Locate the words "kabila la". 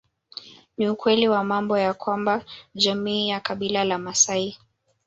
3.39-3.97